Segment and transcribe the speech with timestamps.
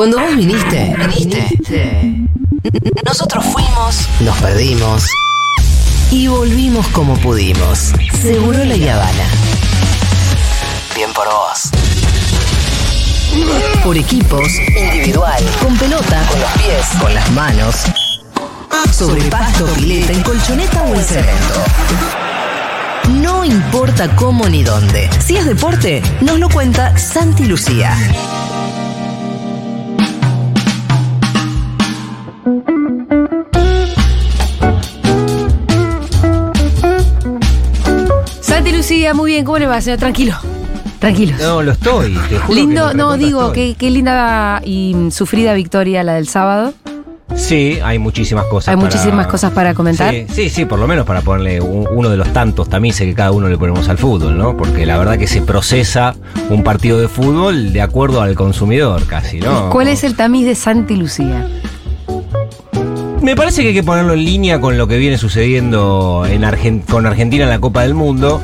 [0.00, 1.58] Cuando vos viniste, viniste.
[3.04, 5.04] Nosotros fuimos, nos perdimos
[6.10, 7.92] y volvimos como pudimos.
[8.22, 9.24] Seguro la Habana.
[10.96, 11.70] Bien por vos.
[13.84, 17.74] Por equipos, individual, con pelota, con los pies, con las manos,
[18.90, 21.62] sobre pasto, pileta, en colchoneta o en cemento.
[23.20, 25.10] No importa cómo ni dónde.
[25.22, 27.94] Si es deporte, nos lo cuenta Santi Lucía.
[38.40, 39.98] Santi Lucía, muy bien, ¿cómo le va, señor?
[39.98, 40.34] Tranquilo.
[40.98, 41.34] Tranquilo.
[41.40, 42.12] No, lo estoy.
[42.28, 46.74] Te juro Lindo, que no, digo, qué, qué linda y sufrida victoria la del sábado.
[47.34, 48.68] Sí, hay muchísimas cosas.
[48.68, 50.12] Hay para- muchísimas cosas para comentar.
[50.12, 53.14] Sí, sí, sí, por lo menos para ponerle un- uno de los tantos tamices que
[53.14, 54.56] cada uno le ponemos al fútbol, ¿no?
[54.56, 56.14] Porque la verdad que se procesa
[56.50, 59.70] un partido de fútbol de acuerdo al consumidor, casi, ¿no?
[59.70, 61.46] ¿Cuál es el tamiz de Santi Lucía?
[63.22, 66.40] Me parece que hay que ponerlo en línea con lo que viene sucediendo en
[66.88, 68.40] con Argentina en la Copa del Mundo.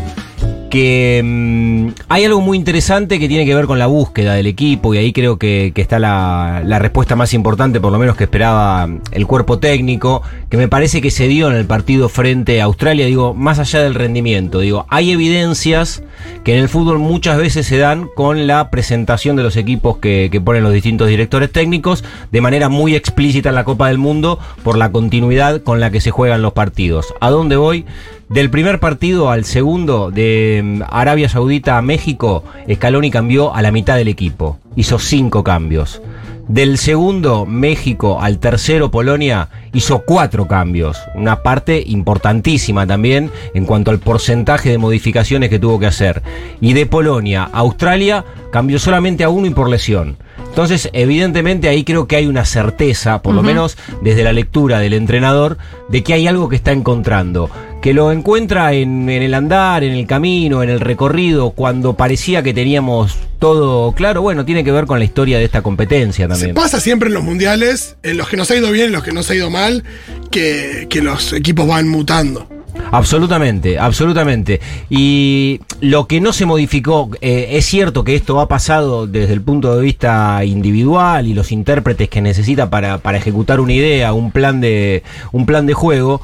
[0.70, 4.94] Que mm, hay algo muy interesante que tiene que ver con la búsqueda del equipo
[4.94, 8.88] y ahí creo que, está la, la respuesta más importante, por lo menos que esperaba
[9.12, 13.06] el cuerpo técnico, que me parece que se dio en el partido frente a Australia,
[13.06, 16.02] digo, más allá del rendimiento, digo, hay evidencias
[16.44, 20.28] que en el fútbol muchas veces se dan con la presentación de los equipos que,
[20.30, 24.38] que ponen los distintos directores técnicos de manera muy explícita en la Copa del Mundo
[24.62, 27.14] por la continuidad con la que se juegan los partidos.
[27.20, 27.84] ¿A dónde voy?
[28.28, 33.70] Del primer partido al segundo, de mm, Arabia Saudita a México, Scaloni cambió a la
[33.70, 34.58] mitad del equipo.
[34.74, 36.02] Hizo cinco cambios.
[36.48, 40.98] Del segundo, México, al tercero, Polonia, hizo cuatro cambios.
[41.14, 46.22] Una parte importantísima también en cuanto al porcentaje de modificaciones que tuvo que hacer.
[46.60, 50.16] Y de Polonia a Australia, cambió solamente a uno y por lesión.
[50.48, 54.94] Entonces, evidentemente ahí creo que hay una certeza, por lo menos desde la lectura del
[54.94, 55.58] entrenador,
[55.90, 57.50] de que hay algo que está encontrando.
[57.86, 62.42] Que lo encuentra en, en el andar, en el camino, en el recorrido, cuando parecía
[62.42, 64.22] que teníamos todo claro.
[64.22, 66.56] Bueno, tiene que ver con la historia de esta competencia Se también.
[66.56, 69.12] pasa siempre en los mundiales, en los que nos ha ido bien, en los que
[69.12, 69.84] nos ha ido mal,
[70.32, 72.48] que, que los equipos van mutando.
[72.90, 74.60] Absolutamente, absolutamente.
[74.90, 79.42] Y lo que no se modificó, eh, es cierto que esto ha pasado desde el
[79.42, 84.32] punto de vista individual y los intérpretes que necesita para, para ejecutar una idea, un
[84.32, 86.20] plan de, un plan de juego.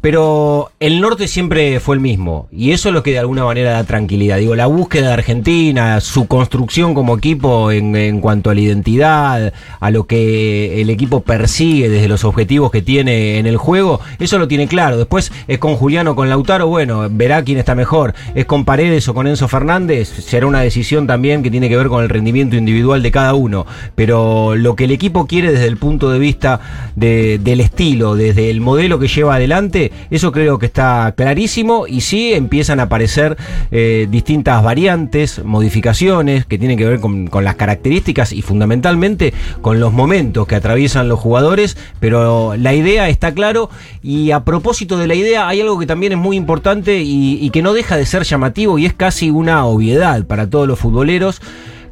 [0.00, 3.72] Pero el norte siempre fue el mismo, y eso es lo que de alguna manera
[3.72, 4.38] da tranquilidad.
[4.38, 9.52] Digo, la búsqueda de Argentina, su construcción como equipo en, en cuanto a la identidad,
[9.80, 14.38] a lo que el equipo persigue desde los objetivos que tiene en el juego, eso
[14.38, 14.98] lo tiene claro.
[14.98, 18.14] Después es con Juliano, con Lautaro, bueno, verá quién está mejor.
[18.36, 21.88] Es con Paredes o con Enzo Fernández, será una decisión también que tiene que ver
[21.88, 23.66] con el rendimiento individual de cada uno.
[23.96, 26.60] Pero lo que el equipo quiere desde el punto de vista
[26.94, 32.00] de- del estilo, desde el modelo que lleva adelante, eso creo que está clarísimo y
[32.00, 33.36] sí empiezan a aparecer
[33.70, 39.80] eh, distintas variantes, modificaciones que tienen que ver con, con las características y fundamentalmente con
[39.80, 43.70] los momentos que atraviesan los jugadores, pero la idea está claro
[44.02, 47.50] y a propósito de la idea hay algo que también es muy importante y, y
[47.50, 51.40] que no deja de ser llamativo y es casi una obviedad para todos los futboleros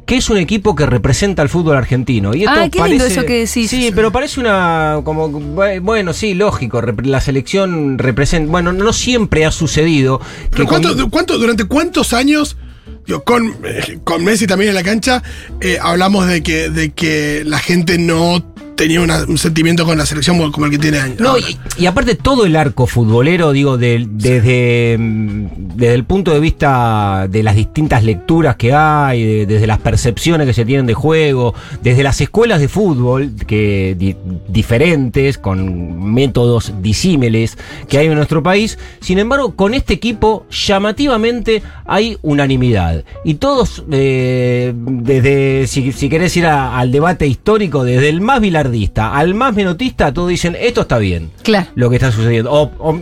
[0.07, 2.33] que es un equipo que representa al fútbol argentino.
[2.33, 3.69] Y esto Ah, qué lindo parece- eso que decís.
[3.69, 9.45] Sí, pero parece una como bu- bueno, sí, lógico, la selección representa, bueno, no siempre
[9.45, 12.55] ha sucedido que Pero ¿cuánto, con- cuánto- ¿Durante cuántos años,
[13.05, 15.21] digo, con, eh, con Messi también en la cancha,
[15.59, 20.05] eh, hablamos de que, de que la gente no tenía una- un sentimiento con la
[20.05, 21.19] selección como el que tiene años?
[21.19, 25.45] No, y, y aparte todo el arco futbolero, digo, desde, mm,
[25.75, 30.47] desde el punto de vista de las distintas lecturas que hay, de- desde las percepciones
[30.47, 34.15] que se tienen de juego, desde las escuelas de fútbol que di-
[34.47, 37.57] diferentes, con métodos disímiles
[37.89, 38.77] que hay en nuestro país.
[39.01, 43.03] Sin embargo, con este equipo llamativamente hay unanimidad.
[43.23, 48.39] Y todos, eh, desde, si, si querés ir a- al debate histórico, desde el más
[49.13, 51.67] al más menotista, todos dicen, esto está bien Claro.
[51.75, 52.51] lo que está sucediendo.
[52.51, 53.01] O, o,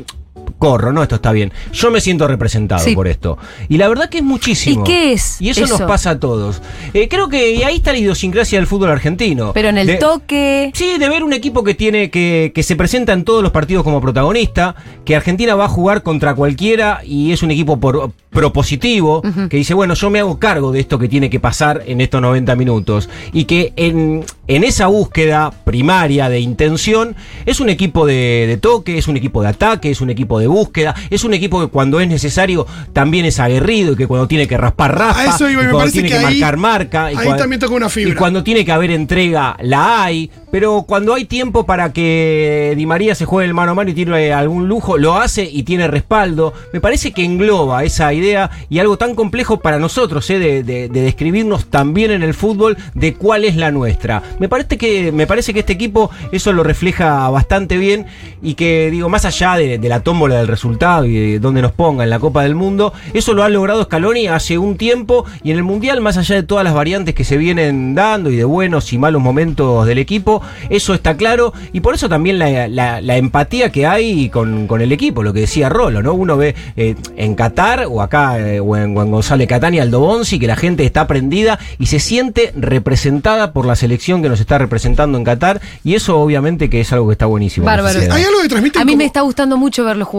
[0.57, 1.51] corro, no, esto está bien.
[1.73, 2.95] Yo me siento representado Sí.
[2.95, 3.37] por esto.
[3.69, 4.81] Y la verdad que es muchísimo.
[4.81, 6.61] ¿Y qué es Y eso, nos pasa a todos.
[6.93, 9.51] Eh, creo que ahí está la idiosincrasia del fútbol argentino.
[9.53, 10.71] Pero en el De- toque.
[10.73, 13.83] Sí, de ver un equipo que tiene que, que se presenta en todos los partidos
[13.83, 19.21] como protagonista, que Argentina va a jugar contra cualquiera y es un equipo por- propositivo,
[19.49, 22.21] que dice, bueno, yo me hago cargo de esto que tiene que pasar en estos
[22.21, 23.09] 90 minutos.
[23.33, 27.15] Y que en, en esa búsqueda primaria de intención,
[27.45, 30.47] es un equipo de, de, toque, es un equipo de ataque, es un equipo de
[30.47, 34.47] búsqueda, es un equipo que cuando es necesario también es aguerrido y que cuando tiene
[34.47, 37.11] que raspar raspa, A eso iba, y me cuando tiene que que, ahí- marcar marca,
[37.11, 38.13] y ahí cuan- también toca una fibra.
[38.13, 40.31] Y cuando tiene que haber entrega, la hay.
[40.51, 43.93] Pero cuando hay tiempo para que Di María se juegue el mano a mano y
[43.93, 46.53] tiene algún lujo, lo hace y tiene respaldo.
[46.71, 50.39] Me parece que engloba esa idea y algo tan complejo para nosotros, ¿eh?
[50.39, 54.23] de, de- de describirnos también en el fútbol de cuál es la nuestra.
[54.39, 58.05] Me parece que, me parece que este equipo eso lo refleja bastante bien
[58.41, 61.71] y que, digo, más allá de, de la tómbola del resultado y de dónde nos
[61.71, 65.51] ponga en la Copa del Mundo, eso lo ha logrado Scaloni hace un tiempo y
[65.51, 68.43] en el Mundial, más allá de todas las variantes que se vienen dando y de
[68.43, 73.01] buenos y malos momentos del equipo, eso está claro y por eso también la, la-
[73.01, 76.13] la empatía que hay con, con el equipo, lo que decía Rolo, ¿no?
[76.13, 79.99] Uno ve eh, en Qatar o acá eh, o en, o en González Catania, Aldo
[79.99, 84.39] Bonzi, que la gente está prendida y se siente representada por la selección que nos
[84.39, 87.65] está representando en Qatar y eso obviamente que es algo que está buenísimo.
[87.65, 87.99] Bárbaro.
[87.99, 90.14] Hay algo que transmiten A mí como- me está gustando mucho verlo jugar.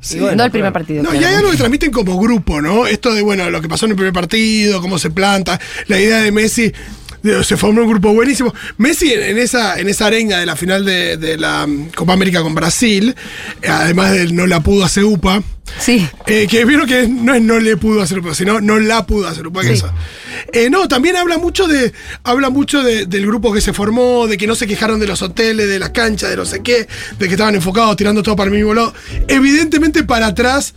[0.00, 1.02] Sí, no el primer partido.
[1.02, 2.86] No, y hay algo que transmiten como grupo, ¿no?
[2.86, 5.58] Esto de, bueno, lo que pasó en el primer partido, cómo se planta,
[5.88, 6.72] la idea de Messi,
[7.42, 8.52] se formó un grupo buenísimo.
[8.78, 12.12] Messi en, en esa, en esa arenga de la final de, de la mm, Copa
[12.12, 13.14] América con Brasil,
[13.62, 15.42] eh, además de no la pudo hacer UPA,
[15.80, 16.06] Sí.
[16.28, 19.26] eh, que vieron que no es no le pudo hacer UPA, sino no la pudo
[19.28, 19.62] hacer UPA.
[19.64, 19.82] Sí.
[20.52, 21.92] Eh, no, también habla mucho de
[22.22, 25.22] habla mucho de- del grupo que se formó, de que no se quejaron de los
[25.22, 26.86] hoteles, de las canchas, de no sé qué,
[27.18, 28.94] de que estaban enfocados tirando todo para el mismo lado.
[29.26, 30.74] Evidentemente para atrás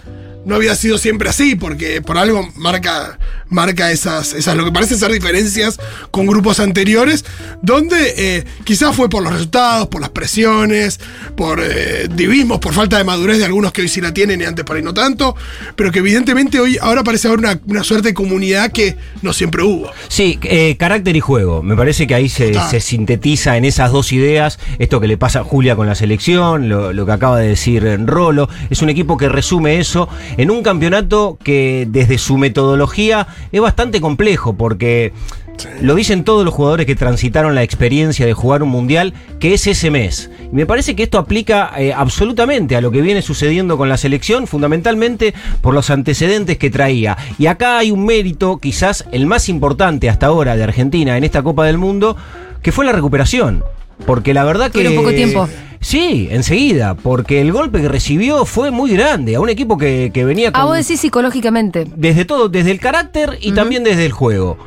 [0.49, 3.19] no había sido siempre así, porque por algo marca,
[3.49, 5.79] marca esas, esas, lo que parece ser diferencias
[6.09, 7.23] con grupos anteriores,
[7.61, 10.99] donde eh, quizás fue por los resultados, por las presiones,
[11.37, 14.45] por eh, divismos, por falta de madurez de algunos que hoy sí la tienen y
[14.45, 15.35] antes por ahí no tanto,
[15.75, 19.61] pero que evidentemente hoy ahora parece haber una, una suerte de comunidad que no siempre
[19.61, 19.91] hubo.
[20.07, 21.61] Sí, eh, carácter y juego.
[21.61, 25.41] Me parece que ahí se, se sintetiza en esas dos ideas esto que le pasa
[25.41, 28.49] a Julia con la selección, lo, lo que acaba de decir Rolo.
[28.71, 30.09] Es un equipo que resume eso
[30.39, 35.13] en un campeonato que desde su metodología es bastante complejo porque...
[35.81, 39.67] Lo dicen todos los jugadores que transitaron la experiencia de jugar un mundial, que es
[39.67, 40.31] ese mes.
[40.49, 43.97] Y me parece que esto aplica eh, absolutamente a lo que viene sucediendo con la
[43.97, 47.17] selección, fundamentalmente por los antecedentes que traía.
[47.37, 51.43] Y acá hay un mérito, quizás el más importante hasta ahora de Argentina en esta
[51.43, 52.15] Copa del Mundo,
[52.61, 53.65] que fue la recuperación.
[54.05, 54.79] Porque la verdad que.
[54.79, 55.47] Pero poco tiempo.
[55.81, 60.25] Sí, enseguida, porque el golpe que recibió fue muy grande a un equipo que, que
[60.25, 61.85] venía con Ah, vos decís psicológicamente.
[61.95, 64.57] desde todo, desde el carácter y también desde el juego.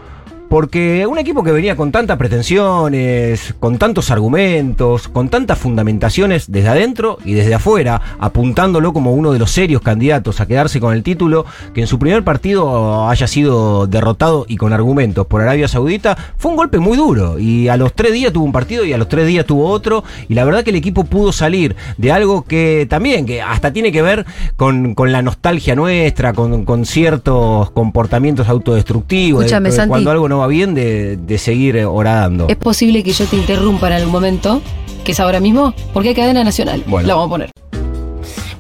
[0.53, 6.69] Porque un equipo que venía con tantas pretensiones, con tantos argumentos, con tantas fundamentaciones desde
[6.69, 11.03] adentro y desde afuera, apuntándolo como uno de los serios candidatos a quedarse con el
[11.03, 16.19] título, que en su primer partido haya sido derrotado y con argumentos por Arabia Saudita,
[16.37, 17.39] fue un golpe muy duro.
[17.39, 20.05] Y a los tres días tuvo un partido y a los tres días tuvo otro.
[20.29, 23.91] Y la verdad que el equipo pudo salir de algo que también, que hasta tiene
[23.91, 24.27] que ver
[24.57, 29.45] con, con la nostalgia nuestra, con, con ciertos comportamientos autodestructivos.
[29.45, 32.49] de- de cuando algo no va bien, de, de seguir eh, horadando.
[32.49, 34.61] Es posible que yo te interrumpa en algún momento,
[35.05, 36.83] que es ahora mismo, porque hay cadena nacional.
[36.87, 37.09] Bueno.
[37.09, 37.62] La vamos a poner.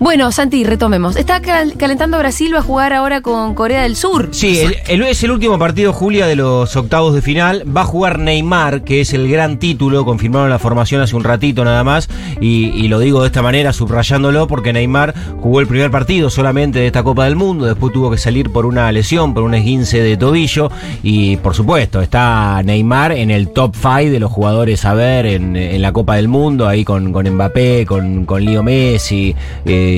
[0.02, 1.14] Bueno, Santi, retomemos.
[1.14, 4.30] Está cal- calentando Brasil, va a jugar ahora con Corea del Sur.
[4.32, 7.62] Sí, el- el- es el último partido, Julia, de los octavos de final.
[7.74, 10.04] Va a jugar Neymar, que es el gran título.
[10.04, 12.08] Confirmaron la formación hace un ratito nada más.
[12.40, 16.80] Y, y lo digo de esta manera, subrayándolo, porque Neymar jugó el primer partido solamente
[16.80, 17.66] de esta Copa del Mundo.
[17.66, 20.68] Después tuvo que salir por una lesión, por un esguince de tobillo.
[21.04, 25.54] Y por supuesto, está Neymar en el top 5 de los jugadores a ver en,
[25.54, 29.36] en la Copa del Mundo, ahí con, con Mbappé, con, con Leo Messi.
[29.64, 29.90] eh,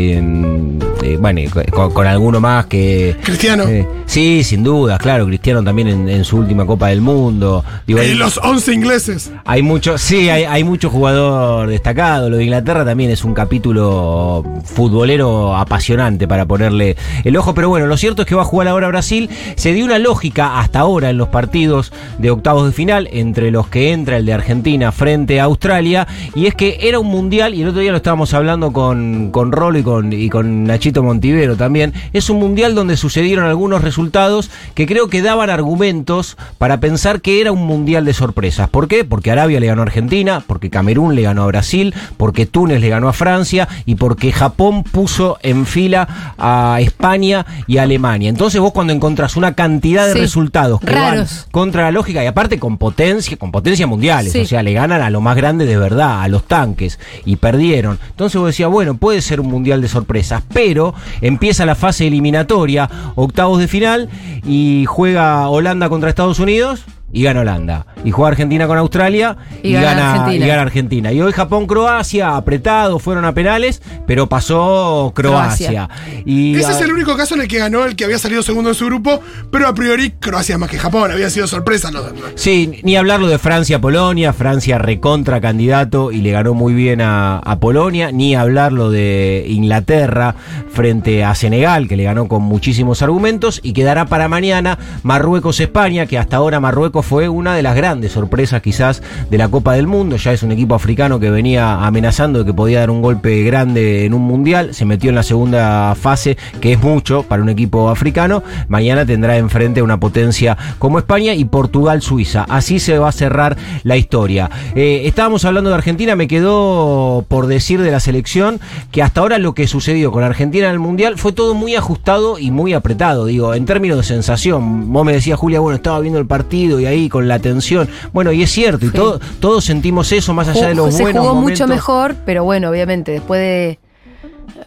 [1.05, 3.17] eh, bueno, con, con alguno más que.
[3.23, 3.65] Cristiano.
[3.65, 5.27] Eh, sí, sin duda, claro.
[5.27, 7.63] Cristiano también en, en su última Copa del Mundo.
[7.87, 9.31] Digo, hay, los 11 ingleses.
[9.45, 12.31] hay mucho, sí, hay, hay mucho jugador destacado.
[12.31, 17.55] Lo de Inglaterra también es un capítulo futbolero apasionante para ponerle el ojo.
[17.55, 19.29] Pero bueno, lo cierto es que va a jugar ahora Brasil.
[19.57, 23.69] Se dio una lógica hasta ahora en los partidos de octavos de final, entre los
[23.69, 26.07] que entra el de Argentina frente a Australia.
[26.35, 29.53] Y es que era un mundial, y el otro día lo estábamos hablando con, con
[29.53, 31.93] Rolo y con, y con Nachito Montivero también.
[32.12, 37.41] Es un mundial donde sucedieron algunos resultados que creo que daban argumentos para pensar que
[37.41, 38.69] era un mundial de sorpresas.
[38.69, 39.05] ¿Por qué?
[39.05, 42.88] Porque Arabia le ganó a Argentina, porque Camerún le ganó a Brasil, porque Túnez le
[42.88, 48.29] ganó a Francia y porque Japón puso en fila a España y a Alemania.
[48.31, 50.19] Entonces vos cuando encontrás una cantidad de Sí.
[50.21, 54.41] resultados que van contra la lógica y aparte con potencia, con potencia mundiales, Sí.
[54.41, 57.99] o sea, le ganan a lo más grande de verdad, a los tanques y perdieron.
[58.11, 62.88] Entonces vos decías, bueno, puede ser un mundial de sorpresas, pero empieza la fase eliminatoria,
[63.14, 64.09] octavos de final
[64.47, 67.87] y juega Holanda contra Estados Unidos y gana Holanda.
[68.04, 70.44] Y juega Argentina con Australia y, Y gana gana, Argentina.
[70.44, 71.12] y gana Argentina.
[71.12, 75.88] Y hoy Japón-Croacia, apretado, fueron a penales, pero pasó Croacia.
[76.26, 78.71] Y, Ese es el único caso en el que ganó el que había salido segundo
[78.71, 81.90] en su grupo, pero a priori Croacia es más que Japón, había sido sorpresa.
[81.90, 82.00] ¿no?
[82.35, 87.61] Sí, ni hablarlo de Francia-Polonia, Francia recontra candidato y le ganó muy bien a, a
[87.61, 90.35] Polonia, ni hablarlo de Inglaterra
[90.73, 96.18] frente a Senegal, que le ganó con muchísimos argumentos, y quedará para mañana Marruecos-España, que
[96.18, 100.17] hasta ahora Marruecos fue una de las grandes sorpresas quizás de la Copa del Mundo,
[100.17, 104.07] ya es un equipo africano que venía amenazando de que podía dar un golpe grande
[104.07, 107.91] en un mundial, se metió en la segunda fase, que es mucho para un equipo
[107.91, 112.47] africano, mañana tendrá enfrente una potencia como España y Portugal-Suiza.
[112.49, 114.51] Así se va a cerrar la historia.
[114.75, 119.39] Eh, estábamos hablando de Argentina, me quedó por decir de la selección que hasta ahora
[119.39, 123.27] lo que sucedió con Argentina en el Mundial fue todo muy ajustado y muy apretado,
[123.27, 124.93] digo, en términos de sensación.
[124.93, 127.89] Vos me decías, Julia, bueno, estaba viendo el partido y ahí con la tensión.
[128.13, 128.95] Bueno, y es cierto, y Sí.
[128.95, 131.61] todo- todos sentimos eso más allá de los se buenos jugó momentos.
[131.67, 133.79] mucho mejor, pero bueno, obviamente, después de.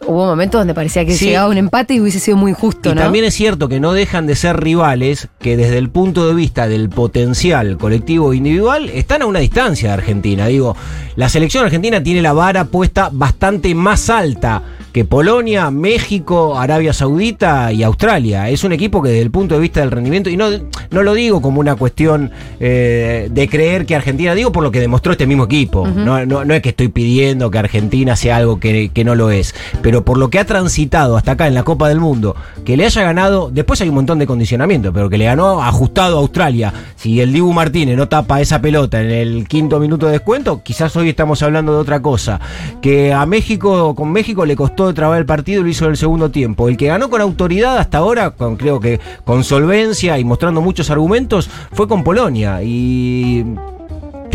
[0.07, 1.25] Hubo momentos donde parecía que Sí.
[1.25, 3.01] llegaba un empate y hubiese sido muy justo, Y ¿no?
[3.01, 6.67] también es cierto que no dejan de ser rivales que desde el punto de vista
[6.67, 10.47] del potencial colectivo e individual están a una distancia de Argentina.
[10.47, 10.75] Digo,
[11.15, 17.71] la selección argentina tiene la vara puesta bastante más alta que Polonia, México, Arabia Saudita
[17.71, 18.49] y Australia.
[18.49, 20.47] Es un equipo que desde el punto de vista del rendimiento, y no,
[20.89, 24.79] no lo digo como una cuestión eh, de creer que Argentina, digo por lo que
[24.79, 25.87] demostró este mismo equipo.
[25.87, 29.29] no, no, no es que estoy pidiendo que Argentina sea algo que, que no lo
[29.29, 32.35] es, pero por lo que ha transitado hasta acá en la Copa del Mundo,
[32.65, 36.17] que le haya ganado, después hay un montón de condicionamiento, pero que le ganó ajustado
[36.17, 36.73] a Australia.
[36.95, 40.95] Si el Dibu Martínez no tapa esa pelota en el quinto minuto de descuento, quizás
[40.95, 42.39] hoy estamos hablando de otra cosa.
[42.81, 45.97] Que a México, con México le costó trabar el partido y lo hizo en el
[45.97, 46.69] segundo tiempo.
[46.69, 51.49] El que ganó con autoridad hasta ahora, creo que con solvencia y mostrando muchos argumentos,
[51.71, 52.61] fue con Polonia.
[52.63, 53.45] Y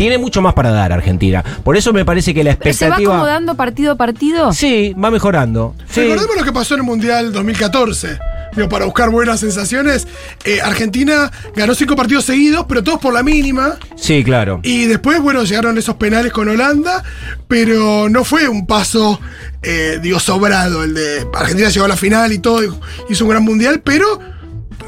[0.03, 1.41] tiene mucho más para dar Argentina.
[1.63, 3.13] Por eso me parece que la Pero ¿Se va expectativa.
[3.13, 4.51] acomodando partido a partido?
[4.51, 5.75] Sí, va mejorando.
[5.89, 6.01] Sí.
[6.01, 8.19] Recordemos lo que pasó en el Mundial 2014.
[8.53, 10.05] Digo, para buscar buenas sensaciones,
[10.43, 13.77] eh, Argentina ganó cinco partidos seguidos, pero todos por la mínima.
[13.95, 14.59] Sí, claro.
[14.61, 17.01] Y después, bueno, llegaron esos penales con Holanda,
[17.47, 19.21] pero no fue un paso,
[19.61, 20.83] eh, digo, sobrado.
[20.83, 22.59] El de Argentina llegó a la final y todo,
[23.09, 24.19] hizo un gran mundial, pero,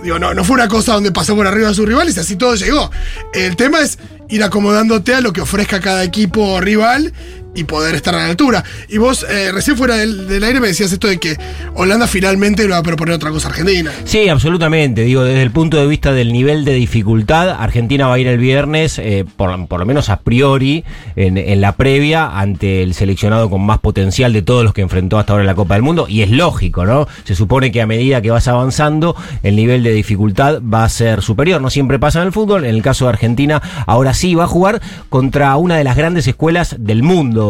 [0.04, 2.36] digo, no, no fue una cosa donde pasó por arriba a sus rivales y así
[2.36, 2.92] todo llegó.
[3.34, 3.98] El tema es
[4.30, 7.14] ir acomodándote a lo que ofrezca cada equipo rival
[7.56, 8.64] y poder estar a la altura.
[8.90, 11.38] Y vos, eh, recién fuera del, del aire, me decías esto de que
[11.74, 13.92] Holanda finalmente le va a proponer otra cosa a Argentina.
[14.04, 15.02] Sí, absolutamente.
[15.04, 18.38] Digo, desde el punto de vista del nivel de dificultad, Argentina va a ir el
[18.38, 20.84] viernes, eh, por, por lo menos a priori,
[21.16, 25.18] en, en la previa, ante el seleccionado con más potencial de todos los que enfrentó
[25.18, 26.08] hasta ahora en la Copa del Mundo.
[26.10, 27.08] Y es lógico, ¿no?
[27.24, 31.22] Se supone que a medida que vas avanzando, el nivel de dificultad va a ser
[31.22, 31.62] superior.
[31.62, 32.66] No siempre pasa en el fútbol.
[32.66, 36.28] En el caso de Argentina, ahora sí va a jugar contra una de las grandes
[36.28, 37.45] escuelas del mundo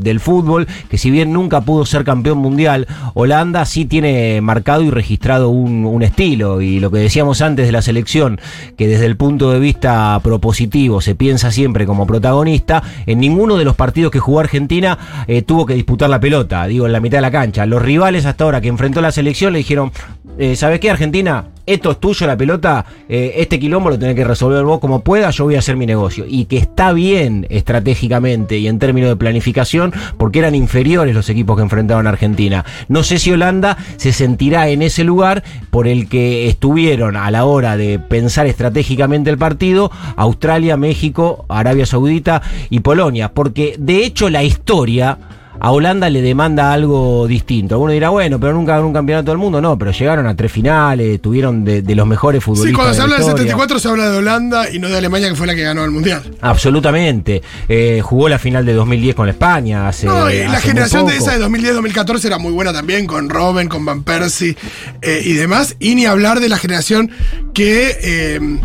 [0.00, 4.90] del fútbol, que si bien nunca pudo ser campeón mundial, Holanda sí tiene marcado y
[4.90, 6.60] registrado un, estilo.
[6.60, 8.38] Y lo que decíamos antes de la selección,
[8.76, 13.64] que desde el punto de vista propositivo se piensa siempre como protagonista, en ninguno de
[13.64, 17.18] los partidos que jugó Argentina eh, tuvo que disputar la pelota, digo, en la mitad
[17.18, 17.66] de la cancha.
[17.66, 19.92] Los rivales hasta ahora que enfrentó la selección le dijeron,
[20.38, 21.46] eh, ¿sabes qué, Argentina?
[21.66, 25.34] Esto es tuyo, la pelota, eh, este quilombo lo tenés que resolver vos como puedas,
[25.34, 26.24] yo voy a hacer mi negocio.
[26.28, 29.16] Y que está bien estratégicamente y en términos de
[30.16, 32.64] porque eran inferiores los equipos que enfrentaban a Argentina.
[32.88, 37.44] No sé si Holanda se sentirá en ese lugar por el que estuvieron a la
[37.44, 44.30] hora de pensar estratégicamente el partido Australia, México, Arabia Saudita y Polonia, porque de hecho
[44.30, 45.18] la historia
[45.58, 47.78] a Holanda le demanda algo distinto.
[47.78, 49.60] Uno dirá, bueno, pero nunca ganó un campeonato del mundo.
[49.60, 52.70] No, pero llegaron a tres finales, tuvieron de, de los mejores futbolistas.
[52.70, 53.52] Sí, cuando se de la habla del historia.
[53.52, 55.90] 74 se habla de Holanda y no de Alemania, que fue la que ganó el
[55.90, 56.22] Mundial.
[56.40, 57.42] Absolutamente.
[57.68, 59.88] Eh, jugó la final de 2010 con la España.
[59.88, 63.28] Hace, No, y la hace generación de esa de 2010-2014 era muy buena también, con
[63.30, 64.56] Robben, con Van Persie
[65.02, 65.76] eh, y demás.
[65.80, 67.10] Y ni hablar de la generación
[67.54, 68.58] que, eh,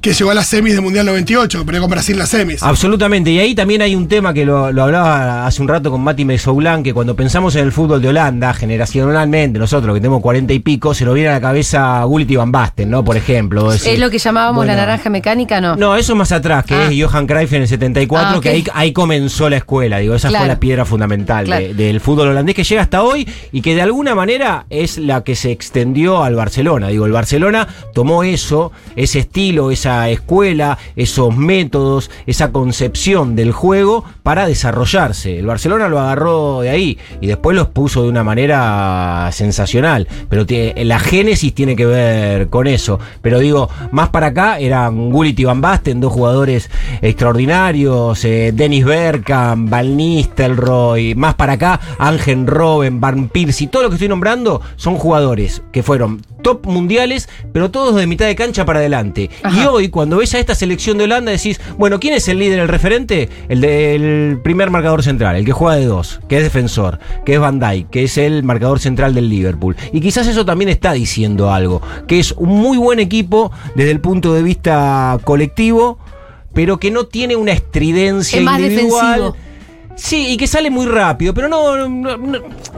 [0.00, 2.62] que llegó a las semis de Mundial 98, que perdió con Brasil las semis.
[2.62, 6.00] Absolutamente, y ahí también hay un tema que lo, lo hablaba hace un rato con
[6.02, 10.54] Mati Mesoulán, que cuando pensamos en el fútbol de Holanda, generacionalmente, nosotros que tenemos cuarenta
[10.54, 13.04] y pico, se nos viene a la cabeza Gullit y Van Basten, ¿no?
[13.04, 13.70] Por ejemplo.
[13.74, 15.60] ¿Es lo que llamábamos la naranja mecánica?
[15.60, 15.76] No.
[15.76, 16.88] No, eso más atrás, que Ah.
[16.90, 20.28] es Johan Cruyff en el 74, Ah, que ahí, ahí comenzó la escuela, digo, esa
[20.28, 20.44] Claro.
[20.46, 21.62] fue la piedra fundamental Claro.
[21.66, 25.24] de- del fútbol holandés que llega hasta hoy y que de alguna manera es la
[25.24, 26.88] que se extendió al Barcelona.
[26.88, 34.04] Digo, el Barcelona tomó eso, ese estilo, esa escuela, esos métodos, esa concepción del juego
[34.22, 35.38] para desarrollarse.
[35.38, 40.06] El Barcelona lo agarró de ahí y después los puso de una manera sensacional.
[40.28, 42.98] Pero la génesis tiene que ver con eso.
[43.22, 46.70] Pero digo, más para acá eran Gullit y Van Basten, dos jugadores
[47.02, 53.84] extraordinarios, eh, Dennis Bergkamp, Van Nistelrooy, más para acá Ángel Robben, Van Pierce y todo
[53.84, 58.36] lo que estoy nombrando son jugadores que fueron top mundiales, pero todos de mitad de
[58.36, 59.30] cancha para adelante.
[59.54, 62.60] Y hoy, cuando ves a esta selección de Holanda, decís, bueno, ¿quién es el líder,
[62.60, 63.28] el referente?
[63.48, 67.40] El del primer marcador central, el que juega de dos, que es defensor, que es
[67.40, 69.76] Van Dijk, que es el marcador central del Liverpool.
[69.92, 74.00] Y quizás eso también está diciendo algo, que es un muy buen equipo desde el
[74.00, 75.98] punto de vista colectivo,
[76.52, 79.34] pero que no tiene una estridencia individual.
[80.00, 81.76] Sí, y que sale muy rápido, pero no,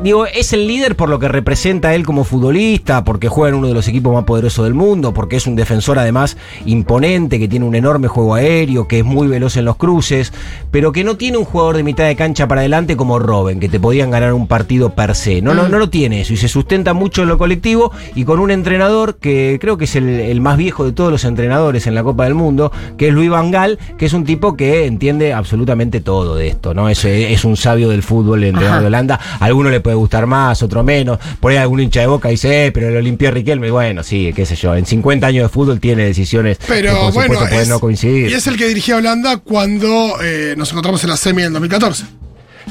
[0.02, 3.69] Digo, es el líder por lo que representa él como futbolista, porque juega en uno
[3.69, 6.37] de los equipos más poderosos del mundo, porque es un defensor además
[6.67, 10.33] imponente, que tiene un enorme juego aéreo, que es muy veloz en los cruces,
[10.73, 13.69] pero que no tiene un jugador de mitad de cancha para adelante como Robin, que
[13.69, 15.41] te podían ganar un partido per se.
[15.41, 15.71] No, no, mm.
[15.71, 19.19] no lo tiene eso, y se sustenta mucho en lo colectivo, y con un entrenador
[19.19, 22.35] que creo que es el, más viejo de todos los entrenadores en la Copa del
[22.35, 26.49] Mundo, que es Luis Van Gaal, que es un tipo que entiende absolutamente todo de
[26.49, 26.88] esto, ¿no?
[27.12, 29.21] Es un sabio del fútbol, el entrenador de Holanda.
[29.38, 31.19] A alguno le puede gustar más, otro menos.
[31.40, 33.71] Por ahí algún hincha de boca dice, eh, pero lo limpió Riquelme.
[33.71, 34.75] Bueno, sí, qué sé yo.
[34.75, 38.31] En 50 años de fútbol tiene decisiones pero, que bueno, pueden no coincidir.
[38.31, 42.04] Y es el que dirigía Holanda cuando eh, nos encontramos en la semi en 2014.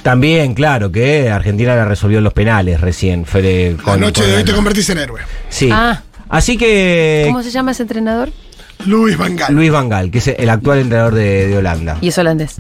[0.04, 3.26] También, claro, que Argentina la resolvió en los penales recién.
[3.26, 5.22] Fue con, la noche de hoy te convertís en héroe.
[5.50, 5.70] Sí.
[5.72, 6.02] Ah.
[6.30, 7.26] Así que.
[7.28, 8.32] ¿Cómo se llama ese entrenador?
[8.86, 9.54] Luis Van Gaal.
[9.54, 11.98] Luis Van Gaal, que es el actual entrenador de Holanda.
[12.02, 12.56] Y es holandés.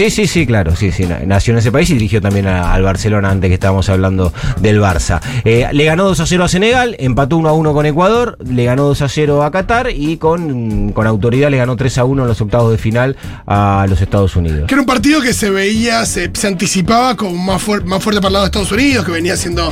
[0.00, 1.06] Sí, sí, sí, claro, sí, sí.
[1.26, 5.20] Nació en ese país y dirigió también al Barcelona antes que estábamos hablando del Barça.
[5.44, 8.64] Eh, le ganó 2 a 0 a Senegal, empató 1 a 1 con Ecuador, le
[8.64, 12.22] ganó 2 a 0 a Qatar y con, con autoridad le ganó 3 a 1
[12.22, 13.14] en los octavos de final
[13.46, 14.68] a los Estados Unidos.
[14.68, 18.32] Que era un partido que se veía, se, anticipaba como más, más fuerte para el
[18.32, 19.70] lado de Estados Unidos, que venía siendo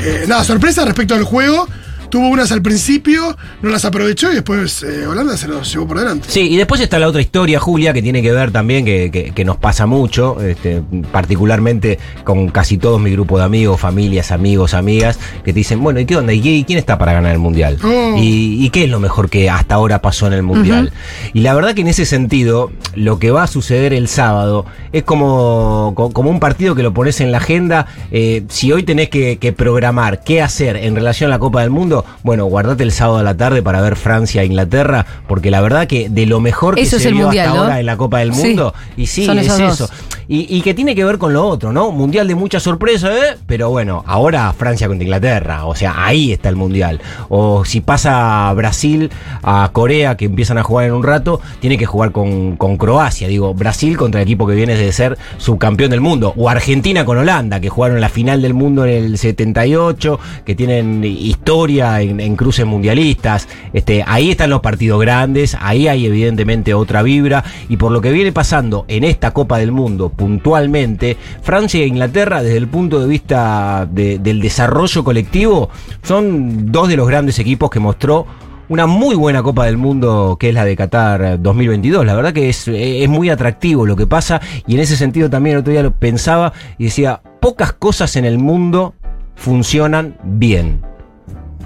[0.00, 1.68] eh, nada, sorpresa respecto al juego
[2.08, 5.98] tuvo unas al principio, no las aprovechó y después eh, Holanda se los llevó por
[5.98, 6.28] delante.
[6.28, 9.44] Sí, y después está la otra historia, Julia, que tiene que ver también, que, que,
[9.44, 15.18] nos pasa mucho, este, particularmente con casi todos mi grupo de amigos, familias, amigos, amigas,
[15.44, 16.32] que te dicen, bueno, ¿y qué onda?
[16.32, 17.78] ¿Y quién está para ganar el Mundial?
[17.82, 18.14] Oh.
[18.18, 20.92] ¿Y, qué es lo mejor que hasta ahora pasó en el Mundial?
[21.32, 25.04] Y la verdad que en ese sentido, lo que va a suceder el sábado es
[25.04, 27.86] como, como un partido que lo pones en la agenda.
[28.10, 31.70] Eh, si hoy tenés que, que programar qué hacer en relación a la Copa del
[31.70, 35.60] Mundo, bueno, guardate el sábado a la tarde para ver Francia e Inglaterra, porque la
[35.60, 38.74] verdad que de lo mejor que se vio hasta ahora en la Copa del Mundo,
[38.96, 39.88] y sí, es eso.
[40.30, 41.90] Y, que tiene que ver con lo otro, ¿no?
[41.90, 43.38] Mundial de mucha sorpresa, ¿eh?
[43.46, 47.00] Pero bueno, ahora Francia contra Inglaterra, o sea, ahí está el Mundial.
[47.30, 49.10] O si pasa Brasil
[49.42, 53.26] a Corea, que empiezan a jugar en un rato, tiene que jugar con, con Croacia.
[53.26, 56.34] Digo, Brasil contra el equipo que viene de ser subcampeón del mundo.
[56.36, 61.02] O Argentina con Holanda, que jugaron la final del mundo en el 78, que tienen
[61.04, 63.48] historia en, cruces mundialistas.
[63.72, 67.44] Este, ahí están los partidos grandes, ahí hay evidentemente otra vibra.
[67.68, 72.42] Y por lo que viene pasando en esta Copa del Mundo, puntualmente, Francia e Inglaterra,
[72.42, 75.70] desde el punto de vista del desarrollo colectivo,
[76.02, 78.26] son dos de los grandes equipos que mostró
[78.68, 82.04] una muy buena Copa del Mundo que es la de Qatar 2022.
[82.04, 85.54] La verdad que es, es, muy atractivo lo que pasa y en ese sentido también
[85.54, 88.94] el otro día lo pensaba y decía, pocas cosas en el mundo
[89.34, 90.82] funcionan bien.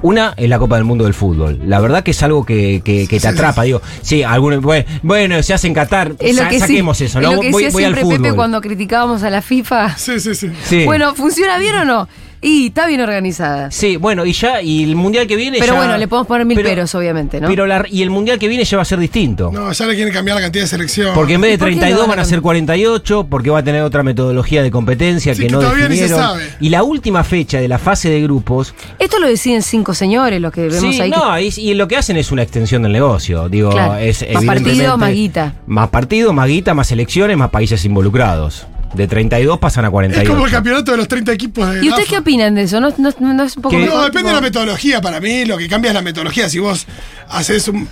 [0.03, 1.61] Una es la Copa del Mundo del Fútbol.
[1.65, 3.63] La verdad que es algo que, te atrapa.
[3.63, 4.61] Digo, sí, algunos,
[5.03, 7.31] bueno, se hace en Qatar, saquemos eso, ¿no?
[7.31, 8.23] Es lo que voy, voy al fútbol.
[8.23, 9.97] Pepe cuando criticábamos a la FIFA.
[9.97, 10.85] Sí, sí, sí.
[10.85, 12.09] Bueno, ¿funciona bien o no?
[12.45, 13.71] Y está bien organizada.
[13.71, 15.59] Sí, bueno, y ya, y el mundial que viene.
[15.61, 17.47] Pero bueno, le podemos poner mil peros, obviamente, ¿no?
[17.47, 19.51] Pero y el mundial que viene ya va a ser distinto.
[19.53, 21.15] No, ya le quieren cambiar la cantidad de selección.
[21.15, 24.63] Porque en vez de 32 van a ser 48, porque va a tener otra metodología
[24.63, 26.43] de competencia que, no todavía Ni se sabe.
[26.61, 28.75] Y la última fecha de la fase de grupos.
[28.99, 31.11] Esto lo deciden cinco señores, los que vemos ahí.
[31.11, 33.49] No, y, lo que hacen es una extensión del negocio.
[33.49, 35.55] Digo, es más partido, más guita.
[35.67, 38.67] Más partido, más guita, más elecciones, más países involucrados.
[38.95, 40.23] De 32 pasan a 48.
[40.23, 42.79] Es como el campeonato de los 30 equipos de ¿Y ustedes qué opinan de eso?
[42.81, 45.01] ¿No, no, no es un poco No, depende de la metodología.
[45.01, 46.49] Para mí, lo que cambia es la metodología.
[46.49, 46.87] Si vos
[47.29, 47.89] haces un.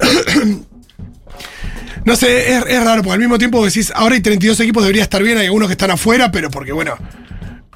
[2.04, 5.22] no sé, es, raro, porque al mismo tiempo decís, ahora hay 32 equipos, debería estar
[5.22, 6.96] bien, hay algunos que están afuera, pero porque, bueno,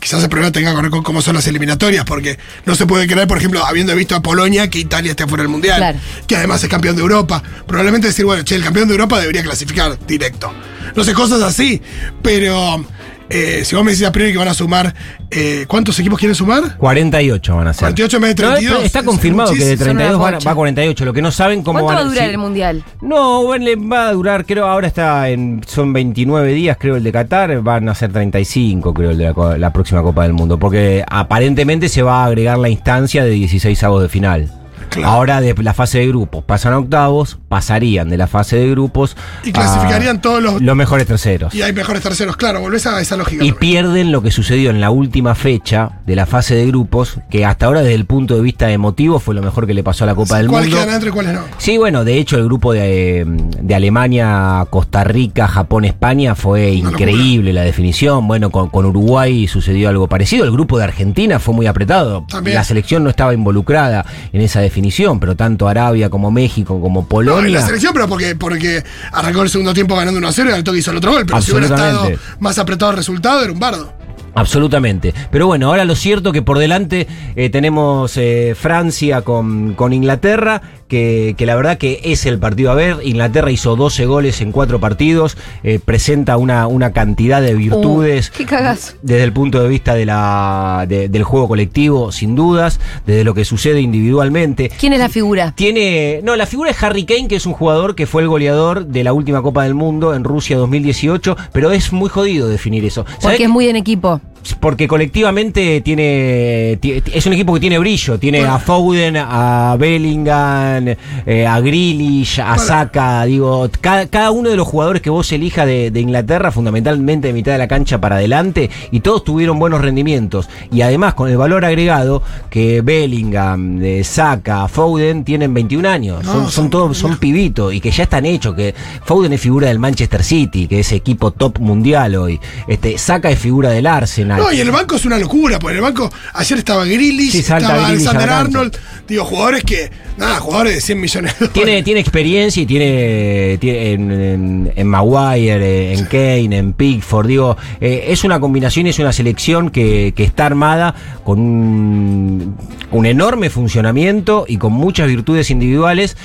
[0.01, 3.07] quizás el problema tenga que ver con cómo son las eliminatorias, porque no se puede
[3.07, 6.63] creer, por ejemplo, habiendo visto a Polonia, que Italia esté fuera del Mundial, que además
[6.63, 7.43] es campeón de Europa.
[7.67, 10.53] Probablemente decir, bueno, che, el campeón de Europa debería clasificar directo
[10.95, 11.81] no sé, cosas así.
[12.23, 12.85] Pero
[13.31, 14.95] eh, si vos me decís a priori que van a sumar,
[15.31, 16.77] eh, ¿cuántos equipos quieren sumar?
[16.79, 17.81] 48 van a ser.
[17.81, 18.85] 48 en vez de No, 32.
[18.85, 19.85] está es confirmado que de muchísimo.
[19.85, 21.05] 32 va, va a 48.
[21.05, 22.31] Lo que no saben cómo ¿Cuánto van va a durar sí.
[22.31, 22.85] el mundial?
[23.03, 25.63] No, va a durar, creo, ahora está en.
[25.67, 27.61] Son 29 días, creo, el de Qatar.
[27.63, 30.59] Van a ser 35, creo, el de la, la próxima Copa del Mundo.
[30.59, 34.51] Porque aparentemente se va a agregar la instancia de 16 avos de final.
[34.89, 35.09] Claro.
[35.13, 39.17] Ahora de la fase de grupos pasan a octavos, pasarían de la fase de grupos
[39.45, 41.55] Y clasificarían a todos los- los mejores terceros.
[41.55, 43.45] Y hay mejores terceros, claro, volvés a esa lógica.
[43.45, 43.57] Y también.
[43.59, 47.67] pierden lo que sucedió en la última fecha de la fase de grupos, que hasta
[47.67, 50.15] ahora desde el punto de vista emotivo fue lo mejor que le pasó a la
[50.15, 50.77] Copa del ¿Cuáles Mundo.
[50.79, 51.41] quedan adentro y cuáles no?
[51.59, 53.25] Sí, bueno, de hecho el grupo de,
[53.61, 58.27] de Alemania, Costa Rica, Japón, España fue Una increíble la definición.
[58.27, 60.45] Bueno, con, con Uruguay sucedió algo parecido.
[60.45, 62.25] El grupo de Argentina fue muy apretado.
[62.29, 62.55] También.
[62.55, 64.78] La selección no estaba involucrada en esa definición,
[65.21, 67.61] pero tanto Arabia como México como No, en Polonia.
[67.61, 70.65] la selección, pero porque, porque arrancó el segundo tiempo ganando 1 a 0 y al
[70.65, 71.25] toque hizo el otro gol.
[71.27, 72.11] Pero si hubiera estado
[72.41, 73.93] más apretado el resultado, era un bardo.
[74.35, 75.15] Absolutamente.
[75.31, 80.63] Pero bueno, ahora lo cierto que por delante eh, tenemos eh, Francia con, con Inglaterra,
[80.89, 82.97] que, que la verdad que es el partido a ver.
[83.05, 88.31] Inglaterra hizo 12 goles en cuatro partidos, eh, presenta una, una cantidad de virtudes.
[88.31, 88.95] Uh, qué cagazo.
[89.03, 93.35] Desde el punto de vista de la, de- del juego colectivo, sin dudas, desde lo
[93.35, 94.71] que sucede individualmente.
[94.81, 95.53] ¿Quién es la figura?
[95.55, 96.21] Tiene.
[96.25, 99.05] No, la figura es Harry Kane, que es un jugador que fue el goleador de
[99.05, 103.05] la última Copa del Mundo en Rusia 2018, pero es muy jodido definir eso.
[103.05, 104.21] ¿Sabés Porque que- es muy en equipo.
[104.55, 110.95] Porque colectivamente tiene, ti- es un equipo que tiene brillo, tiene a Foden, a Bellingham,
[111.27, 115.67] eh, a Grealish, a Saka, digo, cada, cada uno de los jugadores que vos elijas
[115.67, 119.81] de, de Inglaterra, fundamentalmente de mitad de la cancha para adelante, y todos tuvieron buenos
[119.81, 120.49] rendimientos.
[120.73, 126.33] Y además con el valor agregado que Bellingham, eh, Saka, Foden tienen 21 años, No,
[126.33, 129.69] son, son son todos, son pibitos, y que ya están hechos, que Foden es figura
[129.69, 134.38] del Manchester City, que es equipo top mundial hoy, este, Saka es figura del Arsenal.
[134.39, 137.39] No, y el banco es una locura, porque en el banco ayer estaba Grealish, Sí,
[137.39, 138.29] estaba Alexander.
[138.31, 141.85] Arnold, digo, jugadores que, nada, jugadores de 100 millones de Tiene, dólares.
[141.85, 147.27] tiene experiencia y tiene, tiene en, en, en Maguire, en Kane, en Pickford.
[147.27, 152.57] Digo, eh, es una combinación y es una selección que, que está armada con un,
[152.91, 156.17] un enorme funcionamiento y con muchas virtudes individuales.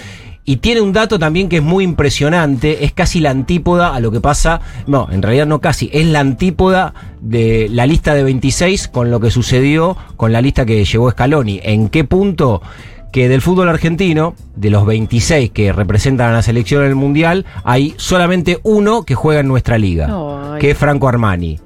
[0.46, 4.12] Y tiene un dato también que es muy impresionante, es casi la antípoda a lo
[4.12, 8.90] que pasa, no, en realidad no casi, es la antípoda de la lista de 26
[8.90, 11.62] con lo que sucedió con la lista que llegó Scaloni.
[11.64, 12.62] ¿En qué punto?
[13.14, 17.46] que del fútbol argentino, de los 26 que representan a la selección en el Mundial,
[17.64, 21.60] hay solamente uno que juega en nuestra liga, que es Franco Armani.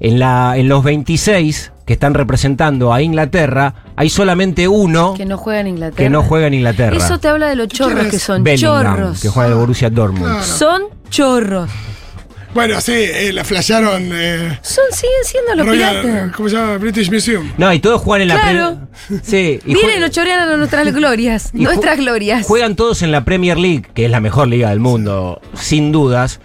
[0.00, 5.38] En, la, en los 26 que están representando a Inglaterra, hay solamente uno Que no
[5.38, 5.96] juega en Inglaterra.
[5.96, 6.96] que no juega en Inglaterra.
[6.96, 8.44] Eso te habla de los chorros que son.
[8.44, 9.20] Bellingham, chorros.
[9.22, 10.24] que juega en el Borussia Dortmund.
[10.26, 10.42] Claro.
[10.44, 11.70] Son chorros.
[12.54, 14.08] Bueno, sí, eh, la flashearon.
[14.14, 16.32] Eh, Son, siguen siendo los Royal- piratas.
[16.36, 16.78] ¿Cómo se llama?
[16.78, 17.52] British Museum.
[17.58, 18.78] No, y todos juegan en la Claro.
[19.08, 21.52] Premier- Sí, y Vienen jue- los chorean a nuestras glorias.
[21.52, 22.46] nuestras glorias.
[22.46, 26.40] Juegan todos en la Premier League, que es la mejor liga del mundo, sin dudas.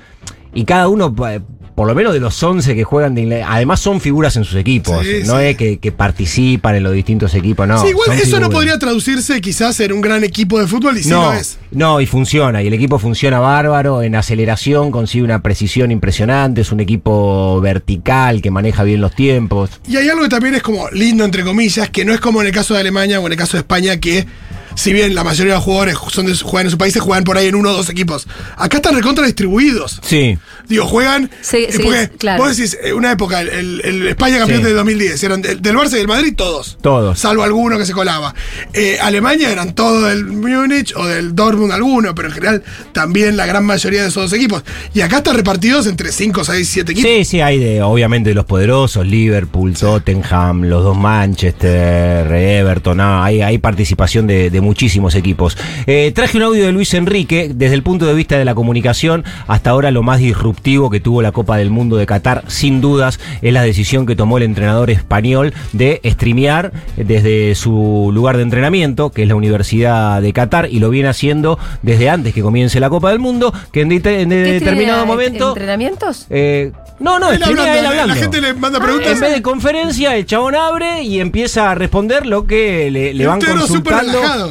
[0.54, 1.40] Y cada uno, pa-
[1.82, 4.56] por lo menos de los 11 que juegan de Inglaterra, además son figuras en sus
[4.56, 5.04] equipos.
[5.04, 5.46] Sí, no sí.
[5.46, 7.82] es que, que participan en los distintos equipos, no.
[7.82, 11.10] sí, igual eso no podría traducirse quizás en un gran equipo de fútbol y sí
[11.10, 11.58] no, lo es.
[11.72, 16.72] no, y funciona, y el equipo funciona bárbaro, en aceleración consigue una precisión impresionante, es
[16.72, 19.72] un equipo vertical que maneja bien los tiempos.
[19.88, 22.48] Y hay algo que también es como lindo, entre comillas, que no es como en
[22.50, 24.28] el caso de Alemania o en el caso de España, que
[24.76, 27.38] si bien la mayoría de los jugadores son de, juegan en sus países, juegan por
[27.38, 28.28] ahí en uno o dos equipos.
[28.58, 30.00] Acá están recontra distribuidos.
[30.04, 30.38] Sí.
[30.68, 31.30] Digo, juegan.
[31.42, 32.44] Sí, eh, sí, porque claro.
[32.44, 34.68] Vos decís, eh, una época, el, el- el España campeón Sí.
[34.68, 36.78] de 2010, eran del, del Barça y del Madrid todos.
[36.82, 37.20] Todos.
[37.20, 38.34] Salvo alguno que se colaba.
[38.74, 43.46] Eh, Alemania eran todos del Múnich o del Dortmund alguno, pero en general también la
[43.46, 44.64] gran mayoría de esos dos equipos.
[44.94, 47.10] Y acá están repartidos entre 5, 6, 7 equipos.
[47.12, 53.24] Sí, sí, hay de, obviamente de los poderosos, Liverpool, Tottenham, los dos Manchester, Everton, no,
[53.24, 55.58] hay, hay participación de, de muchísimos equipos.
[55.88, 59.24] Eh, traje un audio de Luis Enrique, desde el punto de vista de la comunicación,
[59.48, 63.20] hasta ahora lo más disruptivo que tuvo la Copa del Mundo de Qatar, sin dudas,
[63.42, 69.10] es la decisión que tomó el entrenador español de streamear desde su lugar de entrenamiento,
[69.12, 72.90] que es la Universidad de Qatar, y lo viene haciendo desde antes que comience la
[72.90, 75.50] Copa del Mundo, que en, de- en ¿Qué determinado momento...
[75.50, 76.28] ¿Entrenamientos?
[76.30, 78.14] Eh, no, no, Él hablando, él la- hablando.
[78.16, 79.12] La gente le manda Ah, preguntas.
[79.14, 83.26] En vez de conferencia, el chabón abre y empieza a responder lo que le, le
[83.26, 84.51] van consultando.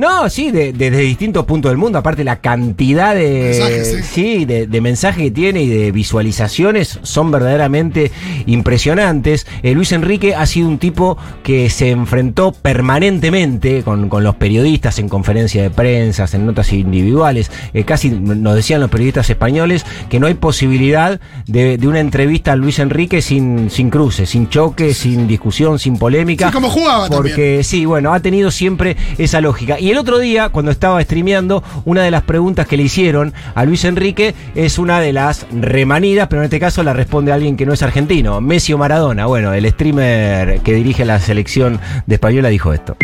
[0.00, 1.98] No, sí, de- desde distintos puntos del mundo.
[1.98, 7.30] Aparte, la cantidad de, Mensajes, sí, de, de mensajes que tiene y de visualizaciones son
[7.30, 8.10] verdaderamente
[8.46, 9.46] impresionantes.
[9.62, 14.98] Eh, Luis Enrique ha sido un tipo que se enfrentó permanentemente con, con los periodistas
[14.98, 17.50] en conferencias de prensa, en notas individuales.
[17.74, 22.52] Eh, casi nos decían los periodistas españoles que no hay posibilidad de, de una entrevista
[22.52, 26.46] a Luis Enrique sin, sin cruces, sin choque, sin discusión, sin polémica.
[26.48, 27.64] Sí, como jugaba Porque también.
[27.64, 29.78] sí, bueno, ha tenido siempre esa lógica.
[29.78, 33.64] Y el otro día, cuando estaba streameando, una de las preguntas que le hicieron a
[33.64, 37.66] Luis Enrique es una de las remanidas, pero en este caso la responde alguien que
[37.66, 39.26] no es argentino, Messi o Maradona.
[39.26, 42.96] Bueno, el streamer que dirige la selección de Española dijo esto.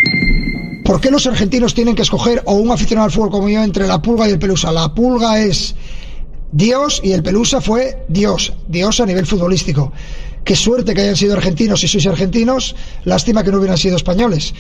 [0.85, 3.87] ¿Por qué los argentinos tienen que escoger, o un aficionado al fútbol como yo, entre
[3.87, 4.71] la pulga y el pelusa?
[4.71, 5.75] La pulga es
[6.53, 9.93] Dios y el pelusa fue Dios, Dios a nivel futbolístico.
[10.47, 14.55] Qué suerte que hayan sido argentinos si sois argentinos, lástima que no hubieran sido españoles.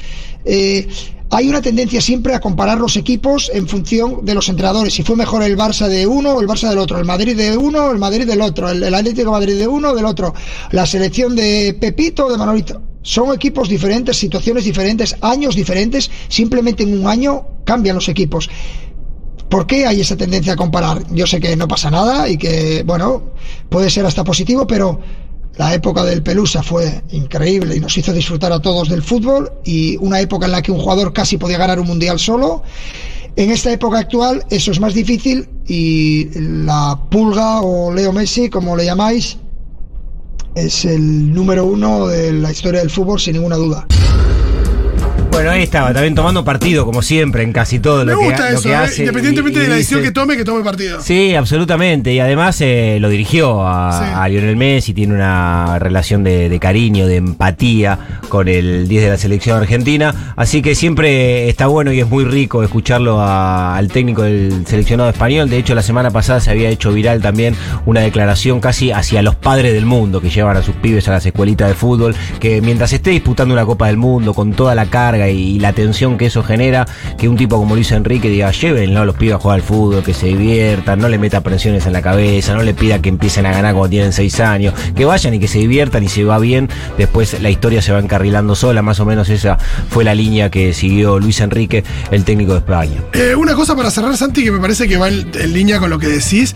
[0.45, 0.89] Eh,
[1.31, 4.95] hay una tendencia siempre a comparar los equipos en función de los entrenadores.
[4.95, 7.57] Si fue mejor el Barça de uno o el Barça del otro, el Madrid de
[7.57, 10.35] uno el Madrid del otro, el, Atlético Madrid de uno del otro,
[10.73, 12.83] la selección de Pepito o de Manolito.
[13.03, 16.11] Son equipos diferentes, situaciones diferentes, años diferentes.
[16.27, 18.51] Simplemente en un año cambian los equipos.
[19.49, 21.05] ¿Por qué hay esa tendencia a comparar?
[21.13, 23.35] Yo sé que no pasa nada y que, bueno,
[23.69, 25.01] puede ser hasta positivo, pero
[25.59, 29.97] la época del Pelusa fue increíble y nos hizo disfrutar a todos del fútbol y
[29.99, 32.63] una época en la que un jugador casi podía ganar un mundial solo.
[33.37, 38.77] En esta época actual eso es más difícil y la pulga o Leo Messi, como
[38.77, 39.39] le llamáis,
[40.55, 43.87] es el número uno de la historia del fútbol sin ninguna duda.
[45.37, 48.51] Bueno, ahí estaba, también tomando partido, como siempre, en casi todo Me lo que, gusta
[48.51, 48.75] lo eso, que ¿eh?
[48.77, 49.01] hace.
[49.03, 51.01] independientemente y- y de la decisión dice- que tome, que tome partido.
[51.01, 52.13] Sí, absolutamente.
[52.13, 54.13] Y además eh, lo dirigió a, Sí.
[54.15, 59.11] a Lionel Messi, tiene una relación de, de cariño, de empatía con el 10 de
[59.11, 60.33] la selección argentina.
[60.37, 65.11] Así que siempre está bueno y es muy rico escucharlo a- al técnico del seleccionado
[65.11, 65.51] español.
[65.51, 69.35] De hecho, la semana pasada se había hecho viral también una declaración casi hacia los
[69.37, 72.93] padres del mundo que llevan a sus pibes a las escuelitas de fútbol, que mientras
[72.93, 76.43] esté disputando una Copa del Mundo con toda la carga y la tensión que eso
[76.43, 76.87] genera,
[77.19, 80.03] que un tipo como Luis Enrique diga, llévenlo a los pibes a jugar al fútbol,
[80.03, 83.47] que se diviertan, no le meta presiones en la cabeza, no le pida que empiecen
[83.47, 86.39] a ganar cuando tienen seis años, que vayan y que se diviertan y se va
[86.39, 89.59] bien, después la historia se va encarrilando sola, más o menos esa
[89.89, 93.03] fue la línea que siguió Luis Enrique, el técnico de España.
[93.13, 95.91] Eh, una cosa para cerrar, Santi, que me parece que va en, en línea con
[95.91, 96.55] lo que decís.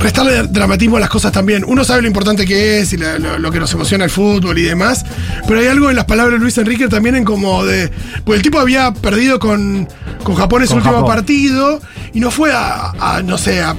[0.00, 1.64] Restarle dramatismo a las cosas también.
[1.66, 4.56] Uno sabe lo importante que es y la- lo, lo que nos emociona el fútbol
[4.58, 5.04] y demás.
[5.48, 7.90] Pero hay algo en las palabras de Luis Enrique también en como de.
[8.24, 9.88] Pues el tipo había perdido con,
[10.22, 11.08] con Japón en su último Japón.
[11.08, 11.80] partido
[12.12, 13.70] y no fue a, a, no sé, a.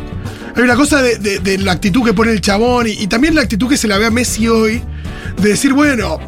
[0.55, 3.35] Hay una cosa de, de- de la actitud que pone el chabón y, y también
[3.35, 4.81] la actitud que se la ve a Messi hoy.
[5.39, 6.19] De decir, bueno,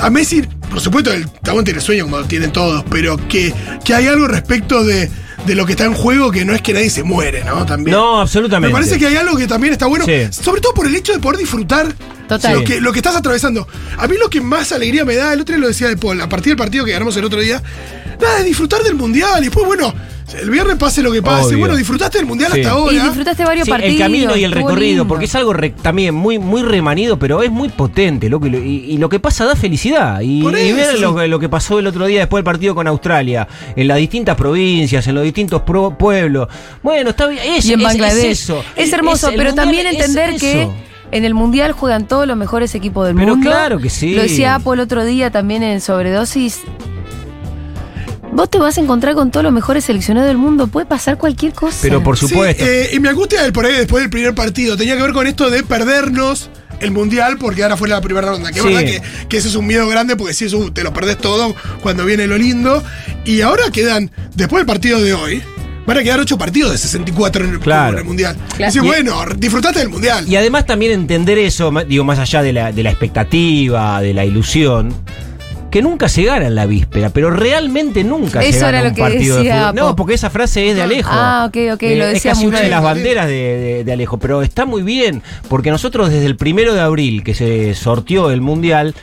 [0.00, 3.52] a Messi, por supuesto, el chabón tiene sueño como lo tienen todos, pero que,
[3.84, 5.10] que hay algo respecto de,
[5.46, 7.64] de lo que está en juego que no es que nadie se muere, ¿no?
[7.66, 7.96] También.
[7.96, 8.68] No, absolutamente.
[8.72, 10.28] Me parece que hay algo que también está bueno, Sí.
[10.42, 11.92] sobre todo por el hecho de poder disfrutar
[12.28, 12.54] Total.
[12.54, 13.66] Lo, que, lo que estás atravesando.
[13.98, 16.20] A mí lo que más alegría me da, el otro día lo decía de Paul,
[16.20, 17.60] a partir del partido que ganamos el otro día,
[18.20, 19.40] nada, es disfrutar del mundial.
[19.40, 19.92] Y después, bueno,
[20.34, 21.48] el viernes pase lo que pase.
[21.48, 21.58] Obvio.
[21.58, 22.60] Bueno, disfrutaste del mundial Sí.
[22.60, 23.04] hasta Y ahora.
[23.04, 23.92] disfrutaste varios Sí, partidos.
[23.94, 25.08] el camino y el recorrido, lindo.
[25.08, 28.58] porque es algo re- también muy, muy remanido, pero es muy potente, loco, y, lo-
[28.58, 30.20] y- y lo que pasa da felicidad.
[30.20, 32.86] Y, y ver lo, que- lo que pasó el otro día después del partido con
[32.86, 36.48] Australia, en las distintas provincias, en los distintos pro- pueblos.
[36.82, 37.42] Bueno, está bien.
[37.44, 38.24] Es, y en es- Bangladesh.
[38.26, 38.62] Es, eso.
[38.76, 40.68] Es hermoso, pero también es entender que
[41.12, 43.50] en el Mundial juegan todos los mejores equipos del Pero mundo.
[43.50, 44.14] claro que sí.
[44.14, 46.60] Lo decía Apple el otro día también en Sobredosis.
[48.32, 50.66] Vos te vas a encontrar con todos los mejores seleccionados del mundo.
[50.68, 51.78] Puede pasar cualquier cosa.
[51.82, 52.64] Pero por Sí, supuesto.
[52.64, 55.26] eh, y mi angustia del por ahí después del primer partido tenía que ver con
[55.26, 56.48] esto de perdernos
[56.80, 58.52] el mundial porque ahora fue la primera ronda.
[58.52, 60.92] Que es verdad que, que eso es un miedo grande porque si eso te lo
[60.92, 62.82] perdés todo cuando viene lo lindo.
[63.24, 65.42] Y ahora quedan, después del partido de hoy,
[65.86, 67.94] van a quedar ocho partidos de 64 en el, Claro.
[67.94, 68.36] en el mundial.
[68.56, 68.72] Claro.
[68.74, 70.26] Y- bueno, disfrutaste del mundial.
[70.28, 74.24] Y además también entender eso, digo, más allá de la, de la expectativa, de la
[74.24, 74.94] ilusión,
[75.70, 78.94] que nunca se gana en la víspera, pero realmente nunca se Eso gana era un
[78.94, 79.74] que partido de fútbol.
[79.74, 81.10] No, porque esa frase es de Alejo.
[81.12, 84.18] Ah, ok, ok, lo es decía casi una de las banderas de, de- de Alejo,
[84.18, 88.40] pero está muy bien, porque nosotros desde el primero de abril que se sortió el
[88.40, 88.94] Mundial,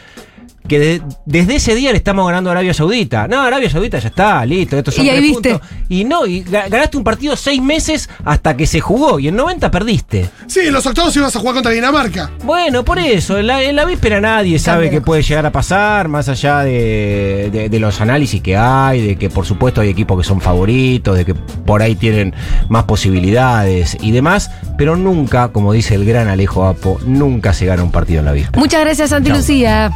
[0.67, 3.27] que de- desde ese día le estamos ganando a Arabia Saudita.
[3.27, 5.49] No, Arabia Saudita ya está, listo, estos son Y ahí tres viste.
[5.51, 5.69] puntos.
[5.89, 9.35] Y no, y ga- ganaste un partido seis meses hasta que se jugó, y en
[9.35, 10.29] 90 perdiste.
[10.47, 12.31] Sí, en los octavos ibas a jugar contra Dinamarca.
[12.43, 16.07] Bueno, por eso, en la, en la víspera nadie sabe qué puede llegar a pasar,
[16.07, 20.17] más allá de, de- de los análisis que hay, de que por supuesto hay equipos
[20.19, 22.33] que son favoritos, de que por ahí tienen
[22.69, 27.83] más posibilidades y demás, pero nunca, como dice el gran Alejo Apo, nunca se gana
[27.83, 28.59] un partido en la víspera.
[28.59, 29.37] Muchas gracias, Santi Chau.
[29.37, 29.91] Lucía.